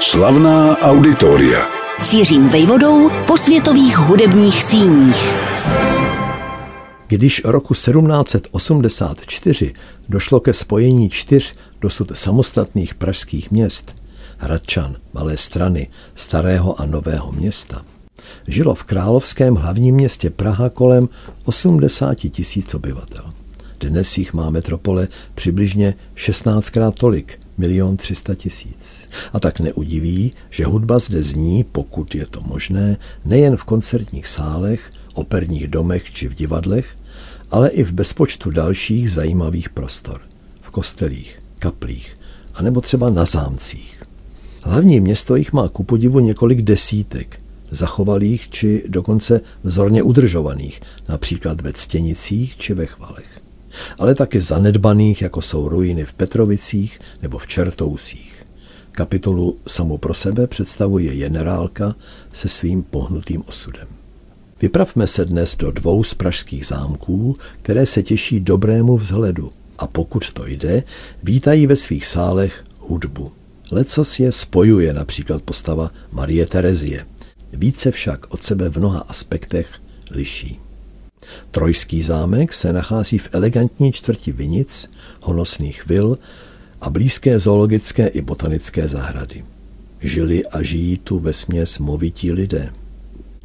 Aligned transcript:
Slavná 0.00 0.78
auditoria. 0.78 1.66
Cířím 2.00 2.48
vejvodou 2.48 3.10
po 3.26 3.36
světových 3.36 3.98
hudebních 3.98 4.64
síních. 4.64 5.34
Když 7.08 7.44
roku 7.44 7.74
1784 7.74 9.74
došlo 10.08 10.40
ke 10.40 10.52
spojení 10.52 11.10
čtyř 11.10 11.54
dosud 11.80 12.16
samostatných 12.16 12.94
pražských 12.94 13.50
měst, 13.50 13.94
Hradčan, 14.38 14.96
Malé 15.12 15.36
strany, 15.36 15.90
Starého 16.14 16.80
a 16.80 16.86
Nového 16.86 17.32
města, 17.32 17.84
žilo 18.46 18.74
v 18.74 18.84
královském 18.84 19.54
hlavním 19.54 19.94
městě 19.94 20.30
Praha 20.30 20.68
kolem 20.68 21.08
80 21.44 22.14
tisíc 22.14 22.74
obyvatel. 22.74 23.24
Dnes 23.80 24.18
jich 24.18 24.34
má 24.34 24.50
metropole 24.50 25.08
přibližně 25.34 25.94
16krát 26.16 26.92
tolik, 26.92 27.45
milion 27.58 27.96
300 27.96 28.34
tisíc. 28.34 28.96
A 29.32 29.40
tak 29.40 29.60
neudiví, 29.60 30.32
že 30.50 30.64
hudba 30.64 30.98
zde 30.98 31.22
zní, 31.22 31.64
pokud 31.64 32.14
je 32.14 32.26
to 32.26 32.40
možné, 32.40 32.96
nejen 33.24 33.56
v 33.56 33.64
koncertních 33.64 34.26
sálech, 34.26 34.90
operních 35.14 35.68
domech 35.68 36.10
či 36.10 36.28
v 36.28 36.34
divadlech, 36.34 36.96
ale 37.50 37.68
i 37.68 37.84
v 37.84 37.92
bezpočtu 37.92 38.50
dalších 38.50 39.10
zajímavých 39.10 39.68
prostor. 39.68 40.20
V 40.60 40.70
kostelích, 40.70 41.38
kaplích, 41.58 42.14
anebo 42.54 42.80
třeba 42.80 43.10
na 43.10 43.24
zámcích. 43.24 44.02
Hlavní 44.62 45.00
město 45.00 45.36
jich 45.36 45.52
má 45.52 45.68
ku 45.68 45.84
podivu 45.84 46.20
několik 46.20 46.62
desítek, 46.62 47.40
zachovalých 47.70 48.50
či 48.50 48.84
dokonce 48.88 49.40
vzorně 49.62 50.02
udržovaných, 50.02 50.80
například 51.08 51.60
ve 51.60 51.72
Ctěnicích 51.72 52.56
či 52.56 52.74
ve 52.74 52.86
Chvalech. 52.86 53.45
Ale 53.98 54.14
taky 54.14 54.40
zanedbaných, 54.40 55.22
jako 55.22 55.42
jsou 55.42 55.68
ruiny 55.68 56.04
v 56.04 56.12
Petrovicích 56.12 56.98
nebo 57.22 57.38
v 57.38 57.46
Čertousích. 57.46 58.44
Kapitolu 58.92 59.58
samu 59.66 59.98
pro 59.98 60.14
sebe 60.14 60.46
představuje 60.46 61.16
generálka 61.16 61.94
se 62.32 62.48
svým 62.48 62.82
pohnutým 62.82 63.42
osudem. 63.46 63.88
Vypravme 64.62 65.06
se 65.06 65.24
dnes 65.24 65.56
do 65.56 65.70
dvou 65.70 66.04
z 66.04 66.14
pražských 66.14 66.66
zámků, 66.66 67.36
které 67.62 67.86
se 67.86 68.02
těší 68.02 68.40
dobrému 68.40 68.96
vzhledu 68.96 69.50
a 69.78 69.86
pokud 69.86 70.32
to 70.32 70.46
jde, 70.46 70.82
vítají 71.22 71.66
ve 71.66 71.76
svých 71.76 72.06
sálech 72.06 72.64
hudbu. 72.80 73.32
Lecos 73.70 74.20
je 74.20 74.32
spojuje 74.32 74.92
například 74.92 75.42
postava 75.42 75.90
Marie 76.12 76.46
Terezie. 76.46 77.06
Více 77.52 77.90
však 77.90 78.34
od 78.34 78.42
sebe 78.42 78.68
v 78.68 78.76
mnoha 78.76 78.98
aspektech 78.98 79.68
liší. 80.10 80.65
Trojský 81.50 82.02
zámek 82.02 82.52
se 82.52 82.72
nachází 82.72 83.18
v 83.18 83.28
elegantní 83.32 83.92
čtvrti 83.92 84.32
Vinic, 84.32 84.90
honosných 85.22 85.86
vil 85.86 86.18
a 86.80 86.90
blízké 86.90 87.38
zoologické 87.38 88.06
i 88.06 88.22
botanické 88.22 88.88
zahrady. 88.88 89.44
Žili 90.00 90.46
a 90.46 90.62
žijí 90.62 90.98
tu 90.98 91.18
ve 91.18 91.32
směs 91.32 91.78
movití 91.78 92.32
lidé. 92.32 92.72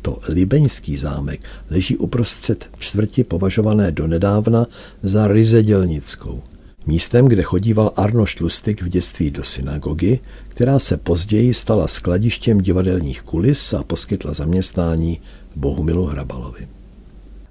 To 0.01 0.17
Libeňský 0.27 0.97
zámek 0.97 1.41
leží 1.69 1.97
uprostřed 1.97 2.69
čtvrti 2.79 3.23
považované 3.23 3.91
donedávna 3.91 4.67
za 5.03 5.27
ryze 5.27 5.63
dělnickou. 5.63 6.43
Místem, 6.85 7.25
kde 7.25 7.41
chodíval 7.41 7.91
Arno 7.95 8.25
Šlustik 8.25 8.81
v 8.81 8.89
dětství 8.89 9.31
do 9.31 9.43
synagogy, 9.43 10.19
která 10.47 10.79
se 10.79 10.97
později 10.97 11.53
stala 11.53 11.87
skladištěm 11.87 12.57
divadelních 12.57 13.21
kulis 13.21 13.73
a 13.73 13.83
poskytla 13.83 14.33
zaměstnání 14.33 15.21
Bohumilu 15.55 16.05
Hrabalovi. 16.05 16.67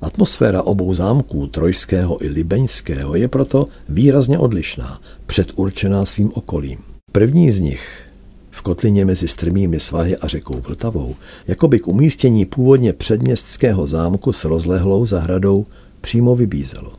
Atmosféra 0.01 0.63
obou 0.63 0.95
zámků, 0.95 1.47
trojského 1.47 2.25
i 2.25 2.29
libeňského, 2.29 3.15
je 3.15 3.29
proto 3.29 3.67
výrazně 3.89 4.39
odlišná, 4.39 5.01
předurčená 5.27 6.05
svým 6.05 6.31
okolím. 6.35 6.79
První 7.13 7.53
z 7.53 7.61
nich, 7.61 8.07
v 8.51 8.63
kotlině 8.63 9.05
mezi 9.05 9.29
strmými 9.29 9.81
svahy 9.81 10.17
a 10.17 10.29
řekou 10.29 10.61
Vltavou, 10.61 11.15
jakoby 11.47 11.79
k 11.79 11.89
umístění 11.89 12.47
původně 12.47 12.93
předměstského 12.93 13.87
zámku 13.87 14.33
s 14.33 14.45
rozlehlou 14.45 15.07
zahradou 15.07 15.67
přímo 16.01 16.37
vybízelo. 16.37 16.93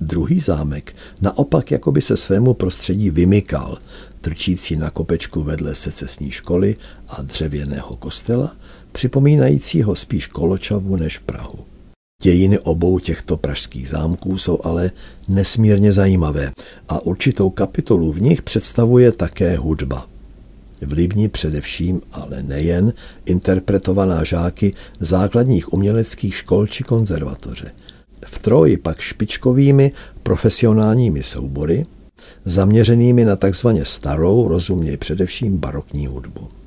Druhý 0.00 0.40
zámek 0.40 0.96
naopak 1.20 1.70
jakoby 1.70 2.00
se 2.00 2.16
svému 2.16 2.54
prostředí 2.54 3.10
vymykal, 3.10 3.78
trčící 4.20 4.76
na 4.76 4.90
kopečku 4.90 5.42
vedle 5.42 5.74
secesní 5.74 6.30
školy 6.30 6.76
a 7.08 7.22
dřevěného 7.22 7.96
kostela, 7.96 8.56
připomínajícího 8.92 9.94
spíš 9.94 10.26
Koločavu 10.26 10.96
než 10.96 11.18
Prahu. 11.18 11.69
Dějiny 12.22 12.58
obou 12.58 12.98
těchto 12.98 13.36
pražských 13.36 13.88
zámků 13.88 14.38
jsou 14.38 14.58
ale 14.64 14.90
nesmírně 15.28 15.92
zajímavé 15.92 16.52
a 16.88 17.02
určitou 17.02 17.50
kapitolu 17.50 18.12
v 18.12 18.20
nich 18.20 18.42
představuje 18.42 19.12
také 19.12 19.56
hudba. 19.56 20.06
V 20.82 20.92
Libni 20.92 21.28
především, 21.28 22.02
ale 22.12 22.42
nejen, 22.42 22.92
interpretovaná 23.26 24.24
žáky 24.24 24.74
základních 25.00 25.72
uměleckých 25.72 26.34
škol 26.34 26.66
či 26.66 26.84
konzervatoře. 26.84 27.70
V 28.26 28.38
Troji 28.38 28.76
pak 28.76 29.00
špičkovými 29.00 29.92
profesionálními 30.22 31.22
soubory, 31.22 31.86
zaměřenými 32.44 33.24
na 33.24 33.36
takzvaně 33.36 33.84
starou, 33.84 34.48
rozuměj 34.48 34.96
především 34.96 35.58
barokní 35.58 36.06
hudbu. 36.06 36.59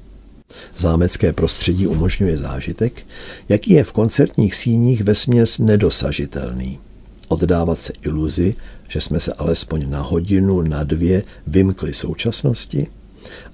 Zámecké 0.84 1.34
prostředí 1.34 1.88
umožňuje 1.88 2.38
zážitek, 2.38 3.06
jaký 3.50 3.74
je 3.74 3.84
v 3.84 3.92
koncertních 3.92 4.56
síních 4.56 5.04
vesměs 5.04 5.60
nedosažitelný. 5.60 6.80
Oddávat 7.28 7.80
se 7.80 7.94
iluzi, 8.02 8.56
že 8.88 9.02
jsme 9.02 9.20
se 9.20 9.34
alespoň 9.34 9.90
na 9.90 10.02
hodinu, 10.02 10.62
na 10.62 10.84
dvě 10.84 11.24
vymkli 11.48 11.94
současnosti 11.94 12.88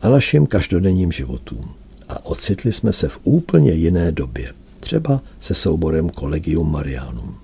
a 0.02 0.10
našim 0.10 0.48
každodenním 0.48 1.12
životům. 1.12 1.70
A 2.08 2.26
ocitli 2.26 2.72
jsme 2.74 2.94
se 2.94 3.08
v 3.08 3.20
úplně 3.24 3.72
jiné 3.72 4.12
době, 4.12 4.54
třeba 4.80 5.22
se 5.40 5.54
souborem 5.54 6.10
Collegium 6.10 6.72
Marianum. 6.72 7.36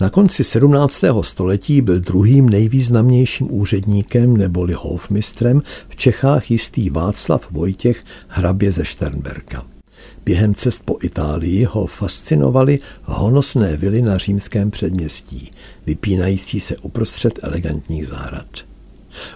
Na 0.00 0.10
konci 0.10 0.44
17. 0.44 1.00
století 1.20 1.80
byl 1.80 2.00
druhým 2.00 2.48
nejvýznamnějším 2.48 3.48
úředníkem 3.50 4.36
neboli 4.36 4.74
hofmistrem 4.78 5.62
v 5.88 5.96
Čechách 5.96 6.50
jistý 6.50 6.90
Václav 6.90 7.50
Vojtěch 7.50 8.04
hrabě 8.28 8.72
ze 8.72 8.84
Šternberka. 8.84 9.66
Během 10.24 10.54
cest 10.54 10.82
po 10.84 10.96
Itálii 11.02 11.64
ho 11.64 11.86
fascinovaly 11.86 12.78
honosné 13.02 13.76
vily 13.76 14.02
na 14.02 14.18
římském 14.18 14.70
předměstí, 14.70 15.50
vypínající 15.86 16.60
se 16.60 16.76
uprostřed 16.76 17.38
elegantních 17.42 18.06
zahrad. 18.06 18.46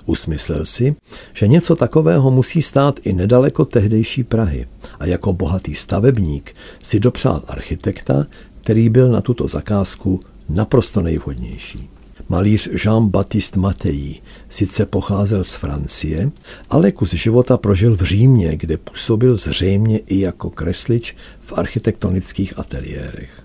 Usmyslel 0.07 0.65
si, 0.65 0.97
že 1.33 1.49
něco 1.49 1.77
takového 1.77 2.31
musí 2.31 2.63
stát 2.63 3.01
i 3.03 3.13
nedaleko 3.13 3.65
tehdejší 3.65 4.25
Prahy 4.25 4.69
a 4.99 5.07
jako 5.07 5.33
bohatý 5.33 5.75
stavebník 5.75 6.55
si 6.83 7.01
dopřál 7.01 7.43
architekta, 7.47 8.27
který 8.61 8.89
byl 8.89 9.09
na 9.09 9.21
tuto 9.21 9.49
zakázku 9.49 10.21
naprosto 10.49 11.03
nejvhodnější. 11.03 11.89
Malíř 12.29 12.69
Jean-Baptiste 12.73 13.61
Matei 13.61 14.21
sice 14.49 14.87
pocházel 14.87 15.45
z 15.45 15.55
Francie, 15.55 16.31
ale 16.71 16.93
kus 16.93 17.15
života 17.15 17.57
prožil 17.57 17.97
v 17.97 18.03
Římě, 18.03 18.57
kde 18.57 18.77
působil 18.77 19.37
zřejmě 19.37 19.99
i 19.99 20.21
jako 20.21 20.51
kreslič 20.51 21.17
v 21.41 21.53
architektonických 21.53 22.59
ateliérech. 22.59 23.43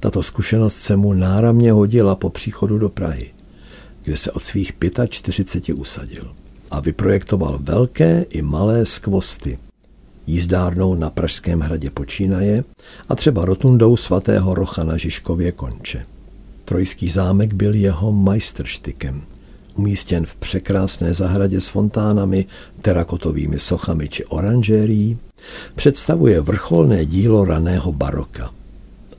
Tato 0.00 0.22
zkušenost 0.22 0.76
se 0.76 0.96
mu 0.96 1.12
náramně 1.12 1.72
hodila 1.72 2.14
po 2.14 2.30
příchodu 2.30 2.78
do 2.78 2.88
Prahy, 2.88 3.30
kde 4.02 4.16
se 4.16 4.30
od 4.30 4.42
svých 4.42 4.72
45 5.08 5.74
usadil 5.74 6.34
a 6.70 6.80
vyprojektoval 6.80 7.58
velké 7.62 8.24
i 8.30 8.42
malé 8.42 8.86
skvosty, 8.86 9.58
jízdárnou 10.26 10.94
na 10.94 11.10
Pražském 11.10 11.60
hradě 11.60 11.90
počínaje 11.90 12.64
a 13.08 13.14
třeba 13.14 13.44
rotundou 13.44 13.96
svatého 13.96 14.54
Rocha 14.54 14.84
na 14.84 14.96
Žižkově 14.96 15.52
konče. 15.52 16.06
Trojský 16.64 17.10
zámek 17.10 17.54
byl 17.54 17.74
jeho 17.74 18.12
majstrštykem. 18.12 19.22
Umístěn 19.74 20.26
v 20.26 20.36
překrásné 20.36 21.14
zahradě 21.14 21.60
s 21.60 21.68
fontánami, 21.68 22.46
terakotovými 22.82 23.58
sochami 23.58 24.08
či 24.08 24.24
oranžérií, 24.24 25.18
představuje 25.74 26.40
vrcholné 26.40 27.06
dílo 27.06 27.44
raného 27.44 27.92
baroka 27.92 28.50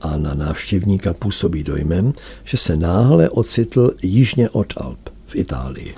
a 0.00 0.16
na 0.16 0.34
návštěvníka 0.34 1.12
působí 1.12 1.62
dojmem, 1.62 2.12
že 2.44 2.56
se 2.56 2.76
náhle 2.76 3.30
ocitl 3.30 3.90
jižně 4.02 4.50
od 4.50 4.72
Alp 4.76 5.08
v 5.26 5.36
Itálii. 5.36 5.94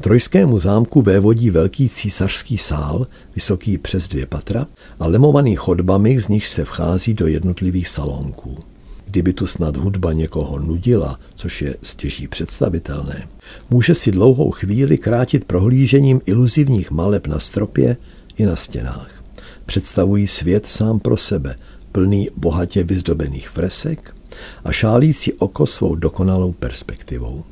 Trojskému 0.00 0.58
zámku 0.58 1.02
vévodí 1.02 1.50
velký 1.50 1.88
císařský 1.88 2.58
sál, 2.58 3.06
vysoký 3.34 3.78
přes 3.78 4.08
dvě 4.08 4.26
patra 4.26 4.66
a 5.00 5.06
lemovaný 5.06 5.56
chodbami, 5.56 6.20
z 6.20 6.28
nich 6.28 6.46
se 6.46 6.64
vchází 6.64 7.14
do 7.14 7.26
jednotlivých 7.26 7.88
salónků. 7.88 8.71
Kdyby 9.12 9.32
tu 9.32 9.46
snad 9.46 9.76
hudba 9.76 10.12
někoho 10.12 10.58
nudila, 10.58 11.20
což 11.34 11.62
je 11.62 11.76
stěží 11.82 12.28
představitelné, 12.28 13.28
může 13.70 13.94
si 13.94 14.10
dlouhou 14.10 14.50
chvíli 14.50 14.98
krátit 14.98 15.44
prohlížením 15.44 16.20
iluzivních 16.26 16.90
maleb 16.90 17.26
na 17.26 17.38
stropě 17.38 17.96
i 18.36 18.46
na 18.46 18.56
stěnách. 18.56 19.24
Představují 19.66 20.28
svět 20.28 20.66
sám 20.66 21.00
pro 21.00 21.16
sebe, 21.16 21.56
plný 21.92 22.28
bohatě 22.36 22.84
vyzdobených 22.84 23.48
fresek 23.48 24.14
a 24.64 24.72
šálící 24.72 25.32
oko 25.32 25.66
svou 25.66 25.94
dokonalou 25.94 26.52
perspektivou. 26.52 27.44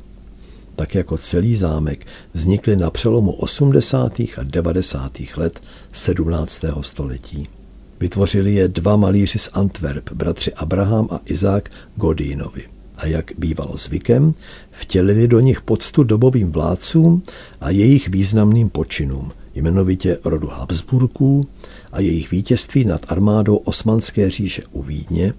tak 0.75 0.95
jako 0.95 1.17
celý 1.17 1.55
zámek, 1.55 2.05
vznikly 2.33 2.75
na 2.75 2.89
přelomu 2.89 3.31
80. 3.31 4.19
a 4.19 4.43
90. 4.43 5.11
let 5.37 5.59
17. 5.91 6.65
století. 6.81 7.60
Vytvořili 8.01 8.53
je 8.53 8.67
dva 8.67 8.95
malíři 8.95 9.39
z 9.39 9.49
Antwerp, 9.53 10.11
bratři 10.11 10.53
Abraham 10.53 11.07
a 11.11 11.19
Izák 11.25 11.69
Godínovi. 11.95 12.61
A 12.97 13.05
jak 13.05 13.31
bývalo 13.37 13.77
zvykem, 13.77 14.33
vtělili 14.71 15.27
do 15.27 15.39
nich 15.39 15.61
poctu 15.61 16.03
dobovým 16.03 16.51
vládcům 16.51 17.23
a 17.61 17.69
jejich 17.69 18.09
významným 18.09 18.69
počinům, 18.69 19.31
jmenovitě 19.55 20.17
rodu 20.23 20.47
Habsburků 20.47 21.47
a 21.91 21.99
jejich 21.99 22.31
vítězství 22.31 22.85
nad 22.85 23.01
armádou 23.07 23.55
Osmanské 23.55 24.29
říše 24.29 24.63
u 24.71 24.83
Vídně, 24.83 25.33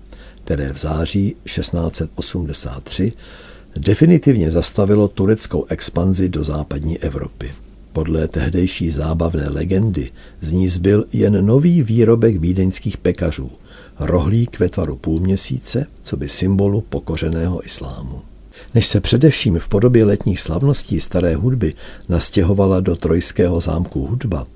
které 0.44 0.72
v 0.72 0.76
září 0.76 1.36
1683 1.44 3.12
definitivně 3.76 4.50
zastavilo 4.50 5.08
tureckou 5.08 5.64
expanzi 5.68 6.28
do 6.28 6.44
západní 6.44 6.98
Evropy. 6.98 7.52
Podle 7.92 8.28
tehdejší 8.28 8.90
zábavné 8.90 9.48
legendy 9.48 10.10
z 10.40 10.52
ní 10.52 10.68
zbyl 10.68 11.04
jen 11.12 11.46
nový 11.46 11.82
výrobek 11.82 12.36
vídeňských 12.36 12.96
pekařů, 12.96 13.50
rohlík 13.98 14.58
ve 14.58 14.68
tvaru 14.68 14.96
půlměsíce, 14.96 15.86
co 16.02 16.16
by 16.16 16.28
symbolu 16.28 16.80
pokořeného 16.80 17.66
islámu. 17.66 18.20
Než 18.74 18.86
se 18.86 19.00
především 19.00 19.58
v 19.58 19.68
podobě 19.68 20.04
letních 20.04 20.40
slavností 20.40 21.00
staré 21.00 21.34
hudby 21.34 21.74
nastěhovala 22.08 22.80
do 22.80 22.96
trojského 22.96 23.60
zámku 23.60 24.06
hudba, 24.06 24.46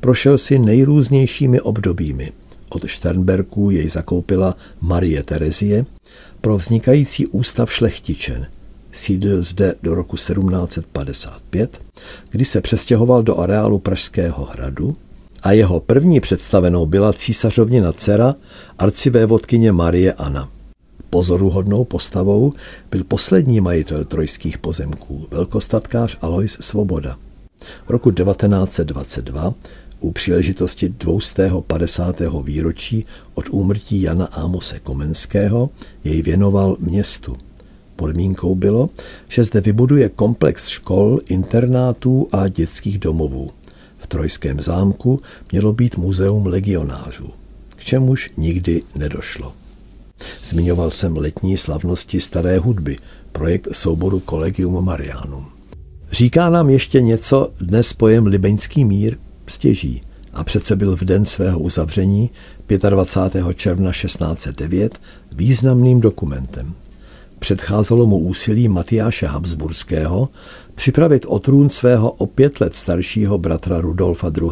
prošel 0.00 0.38
si 0.38 0.58
nejrůznějšími 0.58 1.60
obdobími. 1.60 2.32
Od 2.68 2.86
Šternberků 2.86 3.70
jej 3.70 3.88
zakoupila 3.88 4.54
Marie 4.80 5.22
Terezie 5.22 5.86
pro 6.40 6.56
vznikající 6.56 7.26
ústav 7.26 7.72
šlechtičen, 7.72 8.46
sídlil 8.96 9.42
zde 9.42 9.74
do 9.82 9.94
roku 9.94 10.16
1755, 10.16 11.80
kdy 12.30 12.44
se 12.44 12.60
přestěhoval 12.60 13.22
do 13.22 13.38
areálu 13.38 13.78
Pražského 13.78 14.44
hradu 14.44 14.96
a 15.42 15.52
jeho 15.52 15.80
první 15.80 16.20
představenou 16.20 16.86
byla 16.86 17.12
císařovnina 17.12 17.92
dcera 17.92 18.34
arcivévodkyně 18.78 19.72
Marie 19.72 20.12
Anna. 20.12 20.48
Pozoruhodnou 21.10 21.84
postavou 21.84 22.52
byl 22.90 23.04
poslední 23.04 23.60
majitel 23.60 24.04
trojských 24.04 24.58
pozemků, 24.58 25.26
velkostatkář 25.30 26.18
Alois 26.20 26.58
Svoboda. 26.60 27.16
V 27.86 27.90
roku 27.90 28.10
1922 28.10 29.54
u 30.00 30.12
příležitosti 30.12 30.88
250. 30.88 32.20
výročí 32.44 33.04
od 33.34 33.44
úmrtí 33.50 34.02
Jana 34.02 34.26
Ámose 34.26 34.80
Komenského 34.80 35.70
jej 36.04 36.22
věnoval 36.22 36.76
městu. 36.80 37.36
Podmínkou 37.96 38.54
bylo, 38.54 38.90
že 39.28 39.44
zde 39.44 39.60
vybuduje 39.60 40.08
komplex 40.08 40.68
škol, 40.68 41.18
internátů 41.28 42.28
a 42.32 42.48
dětských 42.48 42.98
domovů. 42.98 43.50
V 43.96 44.06
Trojském 44.06 44.60
zámku 44.60 45.20
mělo 45.52 45.72
být 45.72 45.96
muzeum 45.96 46.46
legionářů, 46.46 47.30
k 47.76 47.84
čemuž 47.84 48.30
nikdy 48.36 48.82
nedošlo. 48.94 49.52
Zmiňoval 50.44 50.90
jsem 50.90 51.16
letní 51.16 51.56
slavnosti 51.56 52.20
staré 52.20 52.58
hudby, 52.58 52.96
projekt 53.32 53.68
souboru 53.72 54.22
Collegium 54.30 54.84
Marianum. 54.84 55.46
Říká 56.12 56.50
nám 56.50 56.70
ještě 56.70 57.00
něco 57.00 57.52
dnes 57.60 57.92
pojem 57.92 58.26
Libeňský 58.26 58.84
mír? 58.84 59.16
Stěží. 59.46 60.00
A 60.32 60.44
přece 60.44 60.76
byl 60.76 60.96
v 60.96 61.00
den 61.00 61.24
svého 61.24 61.58
uzavření 61.58 62.30
25. 62.90 63.44
června 63.54 63.92
1609 63.92 64.98
významným 65.32 66.00
dokumentem. 66.00 66.74
Předcházelo 67.38 68.06
mu 68.06 68.18
úsilí 68.18 68.68
Matyáše 68.68 69.26
Habsburského 69.26 70.28
připravit 70.74 71.26
o 71.28 71.38
trůn 71.38 71.68
svého 71.68 72.10
o 72.10 72.26
pět 72.26 72.60
let 72.60 72.76
staršího 72.76 73.38
bratra 73.38 73.80
Rudolfa 73.80 74.32
II. 74.42 74.50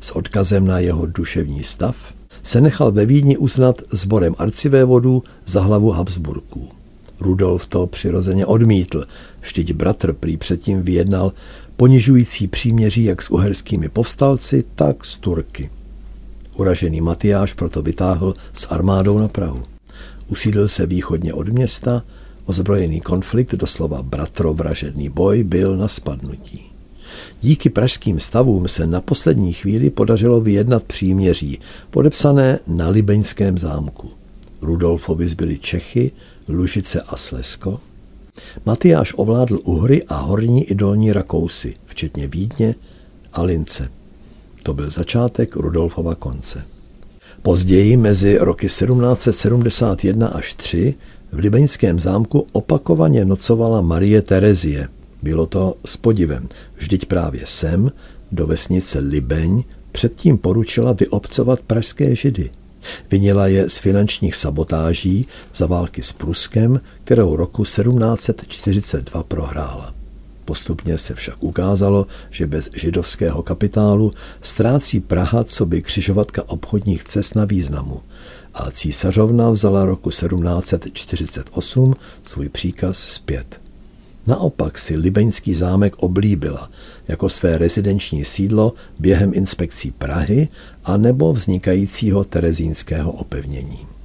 S 0.00 0.10
odkazem 0.10 0.66
na 0.66 0.78
jeho 0.78 1.06
duševní 1.06 1.64
stav 1.64 1.96
se 2.42 2.60
nechal 2.60 2.92
ve 2.92 3.06
Vídni 3.06 3.36
uznat 3.36 3.82
sborem 3.92 4.34
arcivévodů 4.38 5.22
za 5.46 5.60
hlavu 5.60 5.90
Habsburků. 5.90 6.68
Rudolf 7.20 7.66
to 7.66 7.86
přirozeně 7.86 8.46
odmítl, 8.46 9.06
vždyť 9.40 9.72
bratr 9.72 10.12
prý 10.12 10.36
předtím 10.36 10.82
vyjednal 10.82 11.32
ponižující 11.76 12.48
příměří 12.48 13.04
jak 13.04 13.22
s 13.22 13.30
uherskými 13.30 13.88
povstalci, 13.88 14.64
tak 14.74 15.04
s 15.04 15.18
Turky. 15.18 15.70
Uražený 16.54 17.00
Matyáš 17.00 17.54
proto 17.54 17.82
vytáhl 17.82 18.34
s 18.52 18.66
armádou 18.70 19.18
na 19.18 19.28
Prahu. 19.28 19.62
Usídl 20.28 20.68
se 20.68 20.86
východně 20.86 21.34
od 21.34 21.48
města, 21.48 22.02
ozbrojený 22.44 23.00
konflikt, 23.00 23.54
doslova 23.54 24.02
bratrovražedný 24.02 25.08
boj, 25.08 25.44
byl 25.44 25.76
na 25.76 25.88
spadnutí. 25.88 26.62
Díky 27.40 27.70
pražským 27.70 28.20
stavům 28.20 28.68
se 28.68 28.86
na 28.86 29.00
poslední 29.00 29.52
chvíli 29.52 29.90
podařilo 29.90 30.40
vyjednat 30.40 30.84
příměří, 30.84 31.58
podepsané 31.90 32.58
na 32.66 32.88
Libeňském 32.88 33.58
zámku. 33.58 34.10
Rudolfovi 34.62 35.28
zbyli 35.28 35.58
Čechy, 35.58 36.12
Lužice 36.48 37.00
a 37.00 37.16
Slesko. 37.16 37.80
Matyáš 38.66 39.12
ovládl 39.16 39.58
Uhry 39.64 40.04
a 40.04 40.16
horní 40.16 40.64
i 40.64 40.74
dolní 40.74 41.12
Rakousy, 41.12 41.74
včetně 41.86 42.28
Vídně 42.28 42.74
a 43.32 43.42
Lince. 43.42 43.90
To 44.62 44.74
byl 44.74 44.90
začátek 44.90 45.56
Rudolfova 45.56 46.14
konce. 46.14 46.64
Později 47.46 47.96
mezi 47.96 48.38
roky 48.38 48.66
1771 48.66 50.28
až 50.28 50.54
3 50.54 50.94
v 51.32 51.38
Libeňském 51.38 52.00
zámku 52.00 52.46
opakovaně 52.52 53.24
nocovala 53.24 53.80
Marie 53.80 54.22
Terezie. 54.22 54.88
Bylo 55.22 55.46
to 55.46 55.74
s 55.84 55.96
podivem. 55.96 56.48
Vždyť 56.76 57.04
právě 57.04 57.40
sem, 57.44 57.92
do 58.32 58.46
vesnice 58.46 58.98
Libeň, 58.98 59.62
předtím 59.92 60.38
poručila 60.38 60.92
vyobcovat 60.92 61.62
pražské 61.62 62.14
židy. 62.14 62.50
Vinila 63.10 63.46
je 63.46 63.70
z 63.70 63.78
finančních 63.78 64.36
sabotáží 64.36 65.26
za 65.54 65.66
války 65.66 66.02
s 66.02 66.12
Pruskem, 66.12 66.80
kterou 67.04 67.36
roku 67.36 67.62
1742 67.62 69.22
prohrála. 69.22 69.94
Postupně 70.46 70.98
se 70.98 71.14
však 71.14 71.34
ukázalo, 71.40 72.06
že 72.30 72.46
bez 72.46 72.70
židovského 72.74 73.42
kapitálu 73.42 74.10
ztrácí 74.40 75.00
Praha 75.00 75.44
co 75.44 75.66
by 75.66 75.82
křižovatka 75.82 76.48
obchodních 76.48 77.04
cest 77.04 77.34
na 77.34 77.44
významu 77.44 78.00
a 78.54 78.70
císařovna 78.70 79.50
vzala 79.50 79.84
roku 79.84 80.10
1748 80.10 81.94
svůj 82.24 82.48
příkaz 82.48 82.98
zpět. 82.98 83.60
Naopak 84.26 84.78
si 84.78 84.96
Libeňský 84.96 85.54
zámek 85.54 85.96
oblíbila 85.96 86.70
jako 87.08 87.28
své 87.28 87.58
rezidenční 87.58 88.24
sídlo 88.24 88.74
během 88.98 89.30
inspekcí 89.34 89.90
Prahy 89.90 90.48
a 90.84 90.96
nebo 90.96 91.32
vznikajícího 91.32 92.24
terezínského 92.24 93.12
opevnění. 93.12 93.95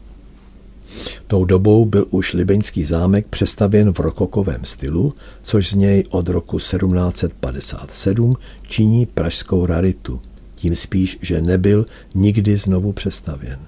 Tou 1.27 1.45
dobou 1.45 1.85
byl 1.85 2.05
už 2.09 2.33
Libeňský 2.33 2.83
zámek 2.83 3.27
přestavěn 3.29 3.93
v 3.93 3.99
rokokovém 3.99 4.59
stylu, 4.63 5.13
což 5.43 5.69
z 5.69 5.73
něj 5.73 6.03
od 6.09 6.29
roku 6.29 6.57
1757 6.57 8.35
činí 8.67 9.05
pražskou 9.05 9.65
raritu, 9.65 10.21
tím 10.55 10.75
spíš, 10.75 11.19
že 11.21 11.41
nebyl 11.41 11.85
nikdy 12.15 12.57
znovu 12.57 12.93
přestavěn. 12.93 13.59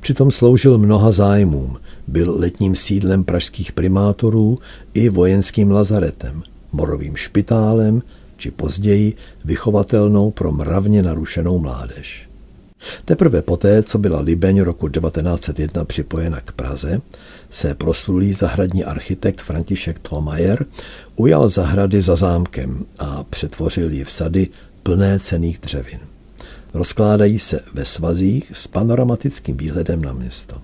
Přitom 0.00 0.30
sloužil 0.30 0.78
mnoha 0.78 1.12
zájmům, 1.12 1.76
byl 2.06 2.34
letním 2.38 2.74
sídlem 2.74 3.24
pražských 3.24 3.72
primátorů 3.72 4.58
i 4.94 5.08
vojenským 5.08 5.70
lazaretem, 5.70 6.42
morovým 6.72 7.16
špitálem 7.16 8.02
či 8.36 8.50
později 8.50 9.14
vychovatelnou 9.44 10.30
pro 10.30 10.52
mravně 10.52 11.02
narušenou 11.02 11.58
mládež. 11.58 12.27
Teprve 13.04 13.42
poté, 13.42 13.82
co 13.82 13.98
byla 13.98 14.20
Libeň 14.20 14.60
roku 14.60 14.88
1901 14.88 15.84
připojena 15.84 16.40
k 16.40 16.52
Praze, 16.52 17.00
se 17.50 17.74
proslulý 17.74 18.32
zahradní 18.32 18.84
architekt 18.84 19.40
František 19.40 19.98
Thomayer 19.98 20.66
ujal 21.16 21.48
zahrady 21.48 22.02
za 22.02 22.16
zámkem 22.16 22.84
a 22.98 23.24
přetvořil 23.24 23.92
ji 23.92 24.04
v 24.04 24.10
sady 24.10 24.48
plné 24.82 25.18
cených 25.18 25.58
dřevin. 25.58 26.00
Rozkládají 26.74 27.38
se 27.38 27.60
ve 27.74 27.84
svazích 27.84 28.52
s 28.54 28.66
panoramatickým 28.66 29.56
výhledem 29.56 30.02
na 30.02 30.12
město. 30.12 30.62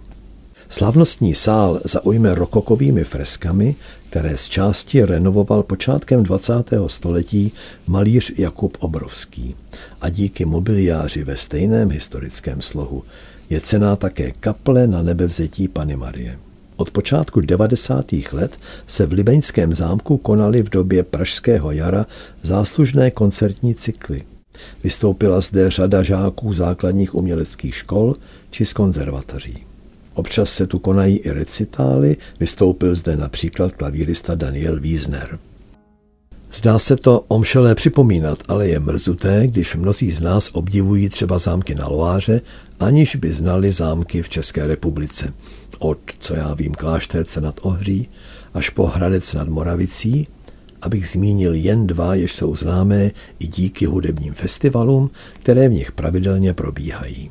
Slavnostní 0.75 1.35
sál 1.35 1.81
zaujme 1.85 2.35
rokokovými 2.35 3.05
freskami, 3.05 3.75
které 4.11 4.39
z 4.39 4.49
části 4.49 5.05
renovoval 5.05 5.63
počátkem 5.63 6.23
20. 6.23 6.53
století 6.87 7.53
malíř 7.87 8.33
Jakub 8.39 8.77
Obrovský. 8.81 9.55
A 10.01 10.09
díky 10.09 10.45
mobiliáři 10.45 11.25
ve 11.25 11.37
stejném 11.37 11.91
historickém 11.91 12.63
slohu 12.63 13.03
je 13.51 13.61
cená 13.61 13.97
také 13.97 14.33
kaple 14.41 14.87
na 14.87 15.03
nebevzetí 15.03 15.69
Pany 15.69 15.97
Marie. 15.97 16.39
Od 16.77 16.91
počátku 16.91 17.41
90. 17.41 18.05
let 18.33 18.59
se 18.87 19.07
v 19.07 19.13
Libeňském 19.13 19.73
zámku 19.73 20.17
konaly 20.17 20.63
v 20.63 20.71
době 20.71 21.03
Pražského 21.03 21.73
jara 21.73 22.07
záslužné 22.43 23.11
koncertní 23.11 23.75
cykly. 23.75 24.23
Vystoupila 24.85 25.41
zde 25.41 25.71
řada 25.71 26.03
žáků 26.03 26.53
základních 26.53 27.15
uměleckých 27.15 27.75
škol 27.75 28.15
či 28.51 28.67
z 28.67 28.73
konzervatoří. 28.73 29.74
Občas 30.15 30.53
se 30.53 30.67
tu 30.67 30.79
konají 30.79 31.17
i 31.17 31.31
recitály, 31.31 32.17
vystoupil 32.41 32.95
zde 32.95 33.17
například 33.17 33.73
klavírista 33.73 34.35
Daniel 34.35 34.81
Wiesner. 34.81 35.39
Zdá 36.53 36.79
se 36.79 36.97
to 36.97 37.21
omšelé 37.29 37.75
připomínat, 37.75 38.39
ale 38.49 38.69
je 38.69 38.81
mrzuté, 38.81 39.47
když 39.47 39.77
mnozí 39.77 40.11
z 40.11 40.21
nás 40.21 40.51
obdivují 40.53 41.09
třeba 41.09 41.39
zámky 41.39 41.75
na 41.75 41.89
Loáře, 41.89 42.41
aniž 42.81 43.17
by 43.17 43.33
znali 43.33 43.73
zámky 43.73 44.23
v 44.23 44.29
České 44.29 44.67
republice. 44.67 45.33
Od, 45.79 45.99
co 46.19 46.35
já 46.35 46.55
vím, 46.55 46.75
klášterce 46.75 47.41
nad 47.41 47.61
Ohří 47.63 48.09
až 48.55 48.71
po 48.71 48.87
Hradec 48.87 49.35
nad 49.35 49.49
Moravicí, 49.49 50.29
abych 50.83 51.09
zmínil 51.09 51.55
jen 51.55 51.87
dva, 51.87 52.15
jež 52.15 52.33
jsou 52.33 52.57
známé 52.57 53.11
i 53.39 53.47
díky 53.47 53.87
hudebním 53.87 54.35
festivalům, 54.35 55.11
které 55.33 55.69
v 55.69 55.73
nich 55.73 55.93
pravidelně 55.93 56.55
probíhají. 56.55 57.31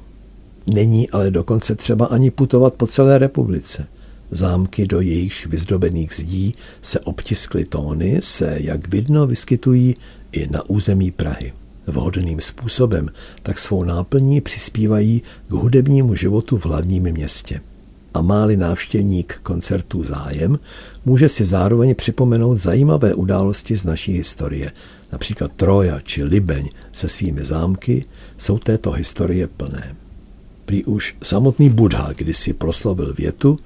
Není 0.68 1.10
ale 1.10 1.32
dokonce 1.32 1.76
třeba 1.76 2.06
ani 2.06 2.32
putovat 2.32 2.74
po 2.74 2.88
celé 2.88 3.18
republice. 3.18 3.88
Zámky, 4.32 4.88
do 4.88 5.02
jejichž 5.02 5.46
vyzdobených 5.48 6.14
zdí 6.14 6.54
se 6.82 7.00
obtiskly 7.00 7.66
tóny, 7.66 8.20
se, 8.24 8.58
jak 8.60 8.88
vidno, 8.88 9.28
vyskytují 9.28 9.96
i 10.32 10.48
na 10.52 10.70
území 10.70 11.12
Prahy. 11.12 11.54
Vhodným 11.88 12.42
způsobem 12.42 13.10
tak 13.44 13.60
svou 13.60 13.84
náplní 13.84 14.42
přispívají 14.42 15.22
k 15.48 15.52
hudebnímu 15.52 16.16
životu 16.16 16.58
v 16.58 16.66
hlavním 16.66 17.04
městě. 17.04 17.62
A 18.14 18.22
máli 18.22 18.58
návštěvník 18.58 19.40
koncertů 19.44 20.04
zájem, 20.04 20.60
může 21.06 21.30
si 21.30 21.46
zároveň 21.46 21.96
připomenout 21.96 22.56
zajímavé 22.56 23.14
události 23.14 23.78
z 23.78 23.86
naší 23.86 24.14
historie. 24.14 24.72
Například 25.12 25.52
Troja 25.52 26.00
či 26.00 26.24
Libeň 26.24 26.70
se 26.92 27.10
svými 27.10 27.46
zámky 27.46 28.06
jsou 28.38 28.58
této 28.58 28.92
historie 28.92 29.48
plné. 29.48 29.96
Prý 30.66 30.86
už 30.86 31.16
samotný 31.24 31.70
Buddha 31.70 32.10
kdysi 32.16 32.54
proslovil 32.54 33.14
větu, 33.14 33.58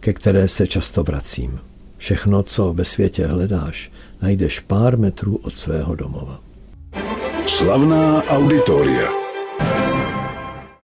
ke 0.00 0.12
které 0.12 0.48
se 0.48 0.66
často 0.66 1.02
vracím. 1.02 1.60
Všechno, 1.96 2.42
co 2.42 2.72
ve 2.72 2.84
světě 2.84 3.26
hledáš, 3.26 3.92
najdeš 4.22 4.60
pár 4.60 4.98
metrů 4.98 5.36
od 5.36 5.56
svého 5.56 5.94
domova. 5.94 6.40
Slavná 7.46 8.24
auditoria. 8.24 9.27